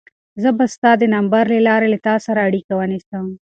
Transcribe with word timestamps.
زه 0.41 0.49
به 0.57 0.65
ستا 0.73 0.91
د 1.01 1.03
نمبر 1.15 1.43
له 1.53 1.59
لارې 1.67 1.87
له 1.93 1.99
تا 2.05 2.15
سره 2.25 2.39
اړیکه 2.47 2.73
ونیسم. 2.75 3.25